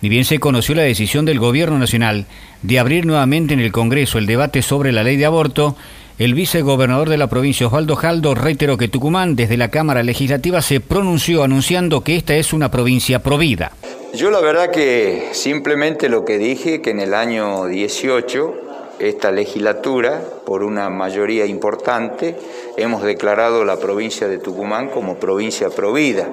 Ni 0.00 0.08
bien 0.08 0.24
se 0.24 0.38
conoció 0.38 0.74
la 0.74 0.82
decisión 0.82 1.24
del 1.24 1.40
Gobierno 1.40 1.78
Nacional 1.78 2.26
de 2.62 2.78
abrir 2.78 3.06
nuevamente 3.06 3.54
en 3.54 3.60
el 3.60 3.72
Congreso 3.72 4.18
el 4.18 4.26
debate 4.26 4.62
sobre 4.62 4.92
la 4.92 5.02
ley 5.02 5.16
de 5.16 5.26
aborto, 5.26 5.76
el 6.18 6.34
vicegobernador 6.34 7.08
de 7.08 7.16
la 7.16 7.28
provincia 7.28 7.66
Osvaldo 7.66 7.94
Jaldo 7.94 8.34
reiteró 8.34 8.76
que 8.76 8.88
Tucumán 8.88 9.36
desde 9.36 9.56
la 9.56 9.70
Cámara 9.70 10.02
Legislativa 10.02 10.62
se 10.62 10.80
pronunció 10.80 11.44
anunciando 11.44 12.02
que 12.02 12.16
esta 12.16 12.34
es 12.36 12.52
una 12.52 12.70
provincia 12.70 13.22
provida. 13.22 13.72
Yo 14.14 14.30
la 14.30 14.40
verdad 14.40 14.70
que 14.70 15.28
simplemente 15.32 16.08
lo 16.08 16.24
que 16.24 16.38
dije, 16.38 16.80
que 16.80 16.90
en 16.90 17.00
el 17.00 17.12
año 17.12 17.66
18 17.66 18.54
esta 18.98 19.30
legislatura, 19.30 20.22
por 20.46 20.62
una 20.62 20.88
mayoría 20.88 21.44
importante, 21.44 22.34
hemos 22.78 23.02
declarado 23.02 23.66
la 23.66 23.76
provincia 23.76 24.26
de 24.26 24.38
Tucumán 24.38 24.88
como 24.88 25.16
provincia 25.16 25.68
provida. 25.68 26.26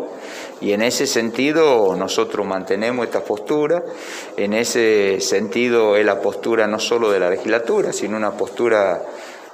Y 0.62 0.72
en 0.72 0.82
ese 0.82 1.06
sentido 1.06 1.94
nosotros 1.98 2.48
mantenemos 2.48 3.08
esta 3.08 3.26
postura, 3.26 3.84
en 4.38 4.54
ese 4.54 5.20
sentido 5.20 5.98
es 5.98 6.06
la 6.06 6.22
postura 6.22 6.68
no 6.68 6.80
solo 6.80 7.12
de 7.12 7.20
la 7.20 7.30
legislatura, 7.30 7.92
sino 7.92 8.16
una 8.16 8.32
postura 8.32 9.04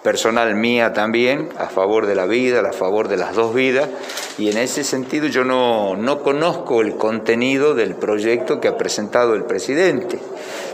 personal 0.03 0.55
mía 0.55 0.93
también, 0.93 1.49
a 1.57 1.67
favor 1.67 2.07
de 2.07 2.15
la 2.15 2.25
vida, 2.25 2.61
a 2.61 2.73
favor 2.73 3.07
de 3.07 3.17
las 3.17 3.35
dos 3.35 3.53
vidas, 3.53 3.89
y 4.37 4.49
en 4.49 4.57
ese 4.57 4.83
sentido 4.83 5.27
yo 5.27 5.43
no, 5.43 5.95
no 5.95 6.21
conozco 6.21 6.81
el 6.81 6.95
contenido 6.95 7.75
del 7.75 7.95
proyecto 7.95 8.59
que 8.59 8.67
ha 8.67 8.77
presentado 8.77 9.35
el 9.35 9.43
presidente, 9.43 10.19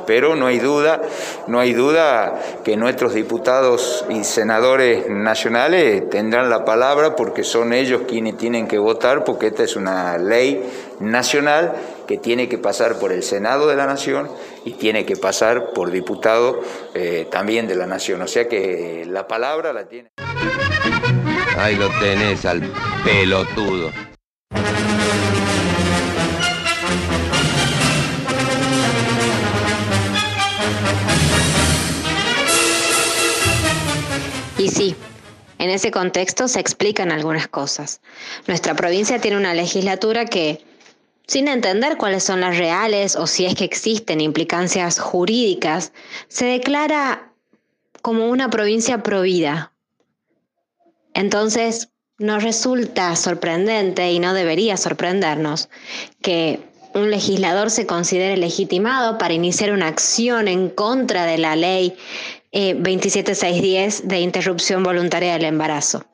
pero 0.08 0.36
no 0.36 0.48
hay 0.48 0.58
duda, 0.58 1.02
no 1.46 1.60
hay 1.60 1.74
duda 1.74 2.42
que 2.64 2.78
nuestros 2.78 3.14
diputados 3.14 4.06
y 4.10 4.24
senadores 4.24 5.10
nacionales 5.10 6.10
tendrán 6.10 6.50
la 6.50 6.66
palabra 6.66 7.16
porque 7.16 7.44
son 7.44 7.74
ellos 7.74 8.04
quienes 8.08 8.38
tienen 8.38 8.68
que 8.68 8.80
votar, 8.80 9.24
porque 9.24 9.48
esta 9.48 9.64
es 9.64 9.76
una 9.76 10.18
ley 10.18 10.64
nacional 11.00 11.74
que 12.08 12.18
tiene 12.18 12.48
que 12.48 12.58
pasar 12.58 12.98
por 12.98 13.12
el 13.12 13.22
Senado 13.22 13.68
de 13.68 13.76
la 13.76 13.86
Nación 13.86 14.30
y 14.66 14.72
tiene 14.72 15.06
que 15.06 15.18
pasar 15.18 15.74
por 15.74 15.92
diputado 15.92 16.62
eh, 16.94 17.28
también 17.30 17.68
de 17.68 17.76
la 17.76 17.86
Nación. 17.86 18.22
O 18.22 18.28
sea 18.28 18.48
que 18.48 19.06
la 19.06 19.28
palabra 19.28 19.74
la 19.74 19.88
tiene. 19.88 20.12
Ahí 21.58 21.76
lo 21.76 21.90
tenés 22.00 22.46
al 22.46 22.62
pelotudo. 23.04 23.92
Y 34.68 34.70
sí, 34.70 34.96
en 35.60 35.70
ese 35.70 35.92
contexto 35.92 36.50
se 36.50 36.60
explican 36.60 37.10
algunas 37.14 37.48
cosas. 37.48 38.02
Nuestra 38.48 38.76
provincia 38.76 39.22
tiene 39.22 39.38
una 39.38 39.54
legislatura 39.54 40.26
que, 40.26 40.62
sin 41.26 41.48
entender 41.48 41.96
cuáles 41.96 42.26
son 42.26 42.42
las 42.42 42.58
reales 42.58 43.16
o 43.16 43.28
si 43.28 43.46
es 43.46 43.56
que 43.56 43.64
existen 43.64 44.20
implicancias 44.20 45.00
jurídicas, 45.00 45.94
se 46.28 46.48
declara 46.48 47.32
como 48.02 48.28
una 48.28 48.50
provincia 48.50 49.04
provida. 49.04 49.72
Entonces, 51.14 51.88
nos 52.18 52.44
resulta 52.44 53.16
sorprendente 53.16 54.12
y 54.12 54.20
no 54.20 54.34
debería 54.34 54.76
sorprendernos 54.76 55.70
que 56.22 56.60
un 56.94 57.10
legislador 57.10 57.70
se 57.70 57.86
considere 57.86 58.36
legitimado 58.36 59.18
para 59.18 59.34
iniciar 59.34 59.72
una 59.72 59.88
acción 59.88 60.50
en 60.50 60.70
contra 60.70 61.26
de 61.26 61.38
la 61.38 61.56
ley 61.56 61.96
27610 62.58 64.00
eh, 64.00 64.04
de 64.06 64.20
interrupción 64.20 64.84
voluntaria 64.84 65.34
del 65.34 65.46
embarazo. 65.46 66.06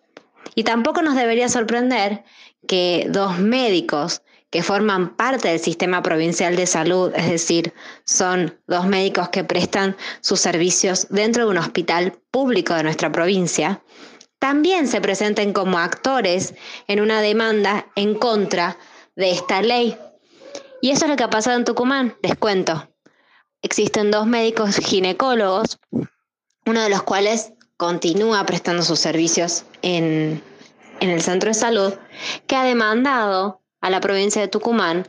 Y 0.56 0.64
tampoco 0.64 1.02
nos 1.02 1.16
debería 1.16 1.48
sorprender 1.48 2.24
que 2.68 3.08
dos 3.10 3.40
médicos 3.40 4.22
que 4.50 4.62
forman 4.62 5.16
parte 5.16 5.48
del 5.48 5.60
sistema 5.60 6.04
provincial 6.04 6.56
de 6.56 6.68
salud, 6.68 7.12
es 7.16 7.30
decir, 7.30 7.74
son 8.04 8.60
dos 8.68 8.86
médicos 8.86 9.30
que 9.30 9.44
prestan 9.44 9.96
sus 10.22 10.40
servicios 10.40 11.08
dentro 11.10 11.46
de 11.46 11.52
un 11.52 11.58
hospital 11.58 12.20
público 12.30 12.76
de 12.76 12.84
nuestra 12.84 13.12
provincia, 13.12 13.82
también 14.38 14.88
se 14.88 15.02
presenten 15.02 15.54
como 15.54 15.80
actores 15.80 16.54
en 16.88 17.00
una 17.00 17.22
demanda 17.22 17.88
en 17.96 18.14
contra 18.16 18.78
de 19.16 19.32
esta 19.32 19.62
ley. 19.62 19.98
Y 20.82 20.92
eso 20.92 21.06
es 21.06 21.12
lo 21.12 21.16
que 21.16 21.24
ha 21.24 21.30
pasado 21.30 21.58
en 21.58 21.66
Tucumán, 21.66 22.16
les 22.22 22.36
cuento. 22.36 22.90
Existen 23.62 24.12
dos 24.12 24.28
médicos 24.28 24.76
ginecólogos 24.76 25.80
uno 26.66 26.82
de 26.82 26.90
los 26.90 27.04
cuales 27.04 27.54
continúa 27.78 28.46
prestando 28.46 28.84
sus 28.84 29.00
servicios 29.00 29.66
en, 29.82 30.42
el 31.00 31.22
centro 31.22 31.50
de 31.50 31.54
salud, 31.54 31.94
que 32.48 32.56
ha 32.56 32.64
demandado 32.64 33.60
a 33.82 33.90
la 33.90 34.00
provincia 34.00 34.42
de 34.42 34.48
Tucumán 34.48 35.08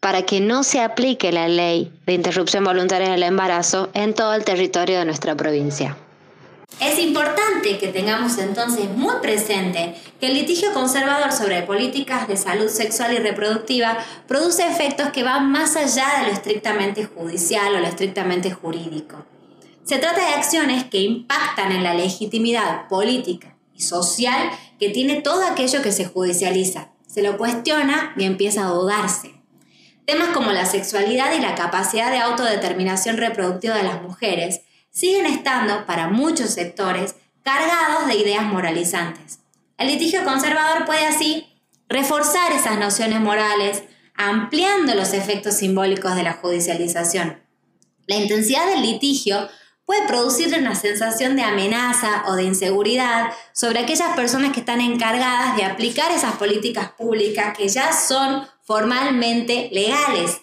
para 0.00 0.22
que 0.22 0.40
no 0.40 0.64
se 0.64 0.80
aplique 0.80 1.30
la 1.30 1.46
ley 1.46 1.92
de 2.06 2.14
interrupción 2.14 2.64
voluntaria 2.64 3.10
del 3.10 3.22
embarazo 3.22 3.90
en 3.94 4.14
todo 4.14 4.34
el 4.34 4.44
territorio 4.44 4.98
de 4.98 5.04
nuestra 5.04 5.36
provincia. 5.36 5.96
Es 6.80 6.98
importante 6.98 7.78
que 7.78 7.88
tengamos 7.88 8.38
entonces 8.38 8.88
muy 8.96 9.14
presente 9.22 9.94
que 10.18 10.26
el 10.26 10.34
litigio 10.34 10.72
conservador 10.72 11.30
sobre 11.30 11.62
políticas 11.62 12.26
de 12.26 12.36
salud 12.36 12.68
sexual 12.68 13.12
y 13.12 13.18
reproductiva 13.18 13.98
produce 14.26 14.66
efectos 14.66 15.10
que 15.10 15.22
van 15.22 15.52
más 15.52 15.76
allá 15.76 16.06
de 16.18 16.26
lo 16.26 16.32
estrictamente 16.32 17.04
judicial 17.04 17.76
o 17.76 17.78
lo 17.78 17.86
estrictamente 17.86 18.50
jurídico. 18.50 19.24
Se 19.84 19.98
trata 19.98 20.20
de 20.20 20.34
acciones 20.34 20.84
que 20.84 21.00
impactan 21.00 21.72
en 21.72 21.82
la 21.82 21.94
legitimidad 21.94 22.88
política 22.88 23.56
y 23.74 23.82
social 23.82 24.50
que 24.78 24.90
tiene 24.90 25.20
todo 25.20 25.44
aquello 25.44 25.82
que 25.82 25.92
se 25.92 26.04
judicializa. 26.04 26.90
Se 27.06 27.22
lo 27.22 27.36
cuestiona 27.36 28.14
y 28.16 28.24
empieza 28.24 28.62
a 28.62 28.70
dudarse. 28.70 29.34
Temas 30.06 30.28
como 30.28 30.52
la 30.52 30.66
sexualidad 30.66 31.32
y 31.36 31.40
la 31.40 31.54
capacidad 31.54 32.10
de 32.10 32.18
autodeterminación 32.18 33.16
reproductiva 33.16 33.76
de 33.76 33.82
las 33.82 34.02
mujeres 34.02 34.60
siguen 34.90 35.26
estando, 35.26 35.84
para 35.86 36.08
muchos 36.08 36.50
sectores, 36.50 37.16
cargados 37.42 38.06
de 38.06 38.16
ideas 38.16 38.44
moralizantes. 38.44 39.40
El 39.78 39.88
litigio 39.88 40.24
conservador 40.24 40.84
puede 40.84 41.06
así 41.06 41.46
reforzar 41.88 42.52
esas 42.52 42.78
nociones 42.78 43.20
morales, 43.20 43.82
ampliando 44.14 44.94
los 44.94 45.12
efectos 45.12 45.54
simbólicos 45.54 46.14
de 46.14 46.22
la 46.22 46.34
judicialización. 46.34 47.42
La 48.06 48.16
intensidad 48.16 48.66
del 48.66 48.82
litigio 48.82 49.48
puede 49.84 50.06
producir 50.06 50.54
una 50.56 50.74
sensación 50.74 51.36
de 51.36 51.42
amenaza 51.42 52.24
o 52.28 52.34
de 52.34 52.44
inseguridad 52.44 53.32
sobre 53.52 53.80
aquellas 53.80 54.14
personas 54.14 54.52
que 54.52 54.60
están 54.60 54.80
encargadas 54.80 55.56
de 55.56 55.64
aplicar 55.64 56.10
esas 56.12 56.36
políticas 56.36 56.92
públicas 56.92 57.56
que 57.56 57.68
ya 57.68 57.92
son 57.92 58.46
formalmente 58.62 59.68
legales. 59.72 60.40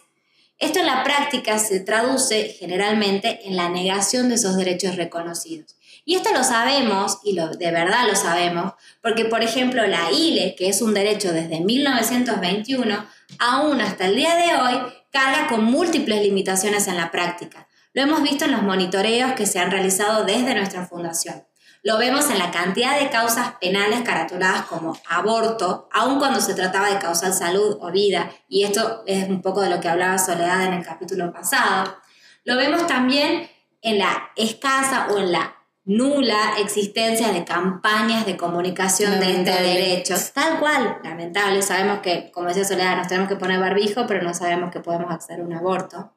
Esto 0.57 0.79
en 0.79 0.87
la 0.87 1.03
práctica 1.05 1.57
se 1.57 1.79
traduce 1.79 2.55
generalmente 2.59 3.47
en 3.47 3.55
la 3.55 3.69
negación 3.69 4.27
de 4.27 4.35
esos 4.35 4.57
derechos 4.57 4.97
reconocidos. 4.97 5.75
Y 6.03 6.15
esto 6.15 6.33
lo 6.33 6.43
sabemos, 6.43 7.19
y 7.23 7.33
lo, 7.33 7.49
de 7.49 7.71
verdad 7.71 8.07
lo 8.07 8.15
sabemos, 8.15 8.73
porque 9.01 9.25
por 9.25 9.41
ejemplo 9.41 9.85
la 9.87 10.11
ILE, 10.11 10.55
que 10.55 10.67
es 10.67 10.81
un 10.81 10.93
derecho 10.93 11.31
desde 11.31 11.61
1921, 11.61 13.05
aún 13.37 13.79
hasta 13.79 14.07
el 14.07 14.15
día 14.15 14.35
de 14.35 14.55
hoy 14.55 14.91
carga 15.11 15.47
con 15.47 15.63
múltiples 15.63 16.21
limitaciones 16.21 16.87
en 16.87 16.97
la 16.97 17.11
práctica. 17.11 17.68
Lo 17.93 18.03
hemos 18.03 18.21
visto 18.21 18.45
en 18.45 18.51
los 18.51 18.61
monitoreos 18.61 19.33
que 19.33 19.47
se 19.47 19.59
han 19.59 19.71
realizado 19.71 20.23
desde 20.23 20.53
nuestra 20.53 20.85
fundación. 20.85 21.43
Lo 21.81 21.97
vemos 21.97 22.29
en 22.29 22.37
la 22.37 22.51
cantidad 22.51 22.99
de 22.99 23.09
causas 23.09 23.53
penales 23.59 24.01
caratuladas 24.01 24.65
como 24.65 24.97
aborto, 25.07 25.87
aun 25.91 26.19
cuando 26.19 26.41
se 26.41 26.53
trataba 26.53 26.89
de 26.89 26.99
causar 26.99 27.33
salud 27.33 27.77
o 27.79 27.89
vida, 27.91 28.29
y 28.47 28.63
esto 28.63 29.03
es 29.05 29.29
un 29.29 29.41
poco 29.41 29.61
de 29.61 29.69
lo 29.69 29.79
que 29.79 29.87
hablaba 29.87 30.17
Soledad 30.17 30.65
en 30.65 30.73
el 30.73 30.85
capítulo 30.85 31.31
pasado. 31.31 31.95
Lo 32.43 32.57
vemos 32.57 32.85
también 32.85 33.49
en 33.81 33.97
la 33.97 34.29
escasa 34.35 35.07
o 35.09 35.17
en 35.17 35.31
la 35.31 35.55
nula 35.85 36.59
existencia 36.59 37.31
de 37.31 37.45
campañas 37.45 38.25
de 38.25 38.37
comunicación 38.37 39.19
de 39.19 39.37
este 39.37 39.63
derecho. 39.63 40.15
Tal 40.33 40.59
cual, 40.59 40.99
lamentable. 41.03 41.61
Sabemos 41.61 41.99
que, 41.99 42.29
como 42.31 42.49
decía 42.49 42.65
Soledad, 42.65 42.97
nos 42.97 43.07
tenemos 43.07 43.29
que 43.29 43.37
poner 43.37 43.59
barbijo, 43.59 44.05
pero 44.05 44.21
no 44.21 44.33
sabemos 44.33 44.69
que 44.69 44.81
podemos 44.81 45.11
acceder 45.11 45.41
a 45.41 45.43
un 45.45 45.53
aborto. 45.53 46.13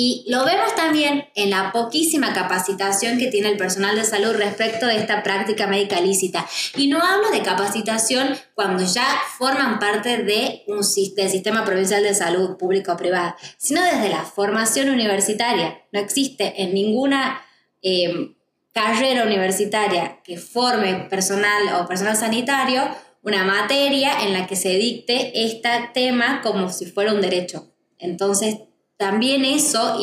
Y 0.00 0.24
lo 0.28 0.44
vemos 0.44 0.76
también 0.76 1.24
en 1.34 1.50
la 1.50 1.72
poquísima 1.72 2.32
capacitación 2.32 3.18
que 3.18 3.26
tiene 3.26 3.48
el 3.48 3.56
personal 3.56 3.96
de 3.96 4.04
salud 4.04 4.32
respecto 4.36 4.86
de 4.86 4.96
esta 4.96 5.24
práctica 5.24 5.66
médica 5.66 6.00
lícita. 6.00 6.46
Y 6.76 6.86
no 6.86 7.02
hablo 7.02 7.32
de 7.32 7.42
capacitación 7.42 8.36
cuando 8.54 8.84
ya 8.84 9.04
forman 9.38 9.80
parte 9.80 10.18
de 10.18 10.62
un, 10.68 10.82
del 11.16 11.30
sistema 11.30 11.64
provincial 11.64 12.04
de 12.04 12.14
salud 12.14 12.56
público 12.56 12.92
o 12.92 12.96
privada, 12.96 13.36
sino 13.56 13.82
desde 13.82 14.08
la 14.08 14.22
formación 14.22 14.88
universitaria. 14.88 15.82
No 15.90 15.98
existe 15.98 16.62
en 16.62 16.74
ninguna 16.74 17.42
em, 17.82 18.36
carrera 18.72 19.24
universitaria 19.24 20.20
que 20.22 20.38
forme 20.38 21.08
personal 21.10 21.82
o 21.82 21.88
personal 21.88 22.16
sanitario 22.16 22.88
una 23.24 23.42
materia 23.42 24.22
en 24.22 24.32
la 24.32 24.46
que 24.46 24.54
se 24.54 24.78
dicte 24.78 25.44
este 25.44 25.90
tema 25.92 26.40
como 26.40 26.70
si 26.70 26.86
fuera 26.86 27.12
un 27.12 27.20
derecho. 27.20 27.74
Entonces, 27.98 28.58
también 28.98 29.44
eso 29.44 29.98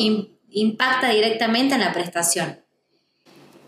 impacta 0.50 1.10
directamente 1.10 1.74
en 1.74 1.82
la 1.82 1.92
prestación. 1.92 2.60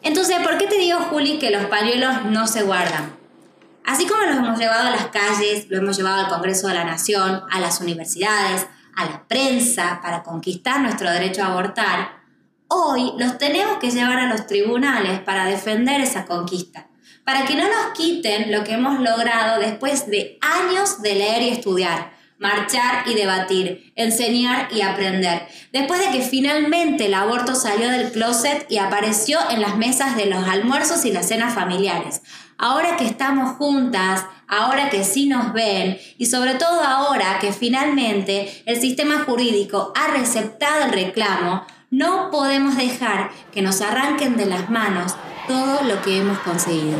Entonces, 0.03 0.39
¿por 0.39 0.59
qué 0.59 0.67
te 0.67 0.79
digo, 0.79 0.99
Juli, 1.11 1.39
que 1.39 1.51
los 1.51 1.67
pañuelos 1.67 2.25
no 2.25 2.47
se 2.47 2.63
guardan? 2.63 3.17
Así 3.85 4.07
como 4.07 4.25
los 4.25 4.37
hemos 4.37 4.59
llevado 4.59 4.89
a 4.89 4.91
las 4.91 5.07
calles, 5.07 5.67
lo 5.69 5.79
hemos 5.79 5.97
llevado 5.97 6.25
al 6.25 6.29
Congreso 6.29 6.69
de 6.69 6.75
la 6.75 6.85
Nación, 6.85 7.43
a 7.51 7.61
las 7.61 7.81
universidades, 7.81 8.67
a 8.97 9.05
la 9.05 9.25
prensa 9.29 10.01
para 10.03 10.23
conquistar 10.23 10.81
nuestro 10.81 11.11
derecho 11.11 11.43
a 11.43 11.47
abortar, 11.47 12.19
hoy 12.69 13.13
los 13.19 13.39
tenemos 13.39 13.79
que 13.79 13.91
llevar 13.91 14.19
a 14.19 14.29
los 14.29 14.47
tribunales 14.47 15.21
para 15.21 15.47
defender 15.47 16.01
esa 16.01 16.27
conquista, 16.27 16.89
para 17.25 17.45
que 17.45 17.55
no 17.55 17.65
nos 17.65 17.93
quiten 17.95 18.51
lo 18.53 18.65
que 18.65 18.75
hemos 18.75 19.01
logrado 19.01 19.61
después 19.61 20.07
de 20.07 20.39
años 20.41 21.01
de 21.03 21.15
leer 21.15 21.43
y 21.43 21.49
estudiar, 21.51 22.18
marchar 22.39 23.05
y 23.07 23.15
debatir, 23.15 23.93
enseñar 23.97 24.69
y 24.73 24.83
aprender. 24.83 25.49
Después 25.73 26.01
de 26.01 26.17
que 26.17 26.25
finalmente 26.25 27.07
el 27.07 27.15
aborto 27.15 27.55
salió 27.55 27.91
del 27.91 28.13
closet 28.13 28.67
y 28.71 28.79
apareció 28.79 29.39
en 29.51 29.61
las 29.61 29.77
mesas 29.77 30.17
de 30.17 30.27
los 30.27 30.47
almuerzos 30.47 31.05
y 31.05 31.13
las 31.13 31.29
cenas 31.29 31.55
familiares. 31.55 32.23
Ahora 32.57 32.97
que 32.97 33.07
estamos 33.07 33.57
juntas, 33.57 34.25
ahora 34.47 34.91
que 34.91 35.05
sí 35.05 35.27
nos 35.27 35.53
ven 35.53 35.99
y 36.17 36.27
sobre 36.27 36.55
todo 36.55 36.83
ahora 36.83 37.39
que 37.41 37.53
finalmente 37.53 38.63
el 38.67 38.81
sistema 38.81 39.25
jurídico 39.25 39.93
ha 39.95 40.13
receptado 40.13 40.85
el 40.85 40.93
reclamo, 40.93 41.65
no 41.91 42.31
podemos 42.31 42.77
dejar 42.77 43.31
que 43.53 43.63
nos 43.63 43.81
arranquen 43.81 44.37
de 44.37 44.47
las 44.47 44.71
manos 44.71 45.15
todo 45.47 45.83
lo 45.83 46.03
que 46.03 46.19
hemos 46.19 46.39
conseguido. 46.41 46.99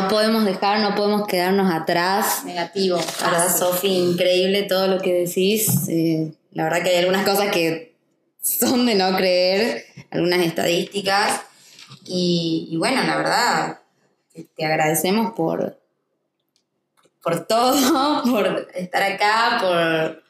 No, 0.00 0.08
podemos 0.08 0.44
dejar, 0.44 0.80
no 0.80 0.94
podemos 0.94 1.26
quedarnos 1.26 1.72
atrás. 1.72 2.44
Negativo. 2.44 2.98
La 3.20 3.30
verdad, 3.30 3.56
Sofi, 3.56 3.88
increíble 3.88 4.62
todo 4.64 4.86
lo 4.86 5.00
que 5.00 5.12
decís. 5.12 5.88
Eh, 5.88 6.32
la 6.52 6.64
verdad 6.64 6.82
que 6.82 6.90
hay 6.90 6.96
algunas 6.96 7.26
cosas 7.26 7.50
que 7.50 7.96
son 8.40 8.86
de 8.86 8.94
no 8.94 9.16
creer, 9.16 9.84
algunas 10.10 10.40
estadísticas. 10.40 11.42
Y, 12.04 12.68
y 12.70 12.76
bueno, 12.76 13.02
la 13.02 13.16
verdad, 13.16 13.80
te, 14.32 14.44
te 14.44 14.64
agradecemos 14.64 15.32
por, 15.34 15.78
por 17.22 17.46
todo, 17.46 18.22
por 18.30 18.68
estar 18.74 19.02
acá, 19.02 19.58
por, 19.60 20.22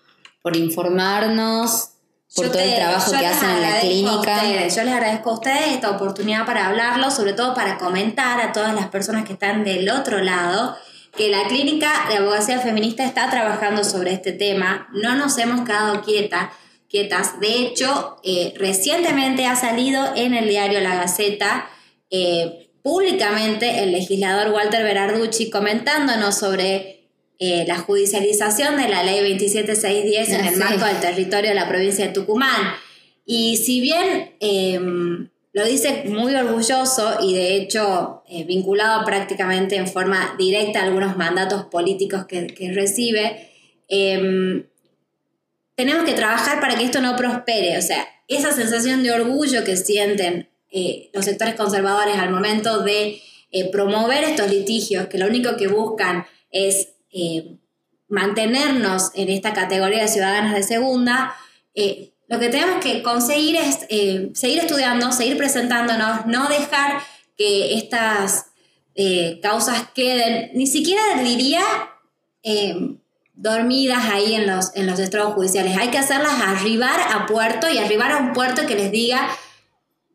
por 0.43 0.57
informarnos, 0.57 1.91
por 2.35 2.47
Yo 2.47 2.53
todo 2.53 2.63
el 2.63 2.75
trabajo 2.75 3.11
que 3.13 3.27
hacen 3.27 3.51
en 3.51 3.63
la 3.63 3.81
clínica. 3.81 4.45
yo 4.45 4.85
les 4.85 4.95
agradezco 4.95 5.31
a 5.31 5.35
ustedes 5.35 5.69
esta 5.69 5.91
oportunidad 5.91 6.45
para 6.45 6.67
hablarlo, 6.67 7.11
sobre 7.11 7.33
todo 7.33 7.55
para 7.55 7.79
comentar 7.79 8.41
a 8.41 8.53
todas 8.53 8.75
las 8.75 8.89
personas 8.89 9.25
que 9.25 9.33
están 9.33 9.65
del 9.65 9.89
otro 9.91 10.21
lado 10.21 10.77
que 11.17 11.31
la 11.31 11.49
clínica 11.49 12.07
de 12.09 12.19
abogacía 12.19 12.61
feminista 12.61 13.05
está 13.05 13.29
trabajando 13.29 13.83
sobre 13.83 14.13
este 14.13 14.33
tema. 14.33 14.89
No 14.93 15.17
nos 15.17 15.37
hemos 15.39 15.67
quedado 15.67 16.03
quieta, 16.03 16.53
quietas. 16.89 17.41
De 17.41 17.55
hecho, 17.57 18.19
eh, 18.23 18.55
recientemente 18.57 19.47
ha 19.47 19.57
salido 19.57 20.15
en 20.15 20.35
el 20.35 20.49
diario 20.49 20.81
La 20.81 20.95
Gaceta 20.95 21.69
eh, 22.11 22.71
públicamente 22.83 23.83
el 23.83 23.93
legislador 23.93 24.53
Walter 24.53 24.83
Berarducci 24.85 25.51
comentándonos 25.51 26.37
sobre 26.37 26.98
eh, 27.39 27.65
la 27.67 27.79
judicialización 27.79 28.77
de 28.77 28.89
la 28.89 29.03
ley 29.03 29.21
27610 29.21 30.29
en 30.31 30.45
el 30.45 30.57
marco 30.57 30.85
del 30.85 31.01
territorio 31.01 31.51
de 31.51 31.55
la 31.55 31.69
provincia 31.69 32.07
de 32.07 32.13
Tucumán. 32.13 32.75
Y 33.25 33.59
si 33.59 33.81
bien 33.81 34.33
eh, 34.41 34.81
lo 35.59 35.65
dice 35.65 36.05
muy 36.07 36.35
orgulloso 36.35 37.17
y 37.21 37.35
de 37.35 37.57
hecho 37.57 38.23
eh, 38.29 38.45
vinculado 38.45 39.05
prácticamente 39.05 39.75
en 39.75 39.89
forma 39.89 40.37
directa 40.39 40.81
a 40.81 40.85
algunos 40.85 41.17
mandatos 41.17 41.65
políticos 41.65 42.27
que, 42.27 42.47
que 42.47 42.73
recibe, 42.73 43.51
eh, 43.89 44.65
tenemos 45.75 46.05
que 46.05 46.13
trabajar 46.13 46.61
para 46.61 46.77
que 46.77 46.85
esto 46.85 47.01
no 47.01 47.17
prospere. 47.17 47.77
O 47.77 47.83
sea, 47.83 48.07
esa 48.29 48.53
sensación 48.53 49.03
de 49.03 49.11
orgullo 49.11 49.65
que 49.65 49.77
sienten 49.77 50.49
eh, 50.71 51.11
los 51.13 51.25
sectores 51.25 51.55
conservadores 51.57 52.17
al 52.17 52.31
momento 52.31 52.85
de 52.85 53.21
promover 53.73 54.25
estos 54.25 54.51
litigios, 54.51 55.07
que 55.09 55.17
lo 55.17 55.27
único 55.27 55.57
que 55.57 55.69
buscan 55.69 56.27
es 56.51 56.91
eh, 57.13 57.57
mantenernos 58.09 59.11
en 59.15 59.29
esta 59.29 59.53
categoría 59.53 60.03
de 60.03 60.09
ciudadanos 60.09 60.55
de 60.55 60.63
segunda, 60.63 61.35
eh, 61.75 62.13
lo 62.29 62.39
que 62.39 62.49
tenemos 62.49 62.83
que 62.83 63.03
conseguir 63.03 63.57
es 63.57 63.87
eh, 63.89 64.31
seguir 64.35 64.59
estudiando, 64.59 65.13
seguir 65.13 65.37
presentándonos, 65.37 66.27
no 66.27 66.49
dejar 66.49 67.03
que 67.37 67.79
estas 67.79 68.47
causas 69.41 69.91
queden, 69.95 70.51
ni 70.55 70.67
siquiera 70.67 71.01
diría 71.23 71.63
dormidas 73.39 74.05
ahí 74.07 74.35
en 74.35 74.49
los, 74.49 74.75
en 74.75 74.87
los 74.87 74.99
estrados 74.99 75.35
judiciales. 75.35 75.77
Hay 75.79 75.89
que 75.89 75.99
hacerlas 75.99 76.41
arribar 76.45 77.01
a 77.13 77.27
puerto 77.27 77.71
y 77.71 77.79
arribar 77.79 78.11
a 78.11 78.17
un 78.17 78.33
puerto 78.33 78.67
que 78.67 78.75
les 78.75 78.91
diga, 78.91 79.29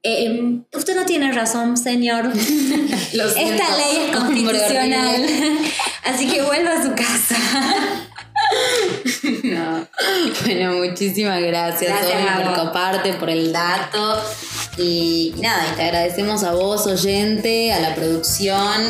eh, 0.04 0.60
usted 0.74 0.96
no 0.98 1.06
tiene 1.06 1.32
razón, 1.32 1.78
señor. 1.78 2.32
Esta 2.34 3.78
ley 3.78 4.10
es 4.10 4.18
constitucional. 4.18 5.26
Así 6.04 6.28
que 6.28 6.42
vuelva 6.42 6.74
a 6.74 6.84
su 6.84 6.94
casa. 6.96 7.36
No. 9.44 9.88
Bueno, 10.44 10.74
muchísimas 10.74 11.42
gracias, 11.42 11.92
Gracias 11.92 12.30
a 12.30 12.44
por 12.44 12.66
coparte, 12.66 13.14
por 13.14 13.30
el 13.30 13.54
dato. 13.54 14.22
Y 14.78 15.34
nada, 15.38 15.66
y 15.72 15.76
te 15.76 15.84
agradecemos 15.84 16.44
a 16.44 16.52
vos, 16.52 16.86
oyente, 16.88 17.74
a 17.74 17.80
la 17.80 17.96
producción. 17.96 18.84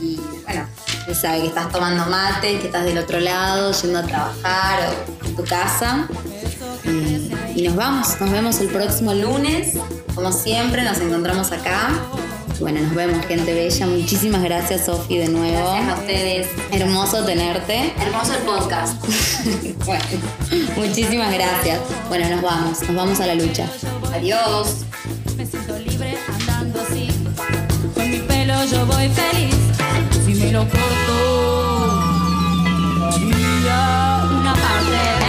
Y 0.00 0.20
bueno, 0.44 0.68
ya 1.08 1.14
sabes 1.14 1.42
que 1.42 1.48
estás 1.48 1.70
tomando 1.72 2.06
mate, 2.06 2.58
que 2.58 2.66
estás 2.66 2.84
del 2.84 2.98
otro 2.98 3.18
lado, 3.20 3.72
yendo 3.72 3.98
a 3.98 4.02
trabajar 4.02 4.88
o 4.88 5.26
en 5.26 5.36
tu 5.36 5.44
casa. 5.44 6.08
Y, 6.84 7.60
y 7.60 7.62
nos 7.66 7.76
vamos, 7.76 8.20
nos 8.20 8.30
vemos 8.30 8.60
el 8.60 8.68
próximo 8.68 9.14
lunes. 9.14 9.74
Como 10.14 10.32
siempre, 10.32 10.82
nos 10.82 10.98
encontramos 10.98 11.50
acá. 11.52 11.90
Bueno, 12.60 12.80
nos 12.80 12.94
vemos, 12.94 13.26
gente 13.26 13.52
bella. 13.52 13.86
Muchísimas 13.86 14.42
gracias, 14.42 14.86
Sofi, 14.86 15.18
de 15.18 15.28
nuevo. 15.28 15.70
Gracias 15.72 15.88
a 15.88 16.00
ustedes. 16.00 16.48
Hermoso 16.72 17.24
tenerte. 17.24 17.92
Hermoso 18.00 18.34
el 18.34 18.40
podcast. 18.40 19.04
Bueno, 19.84 20.04
muchísimas 20.76 21.32
gracias. 21.32 21.78
Bueno, 22.08 22.28
nos 22.28 22.42
vamos, 22.42 22.82
nos 22.82 22.96
vamos 22.96 23.20
a 23.20 23.26
la 23.26 23.36
lucha. 23.36 23.68
Adiós. 24.12 24.78
Me 25.36 25.46
siento 25.46 25.78
libre 25.78 26.18
andando 26.28 26.80
así. 26.80 27.08
Con 27.94 28.10
mi 28.10 28.18
pelo 28.18 28.64
yo 28.64 28.84
voy 28.86 29.08
feliz. 29.08 29.54
Si 30.24 30.34
me 30.34 30.50
lo 30.50 30.62
corto, 30.68 32.00
una 34.40 34.54
parte. 34.54 35.25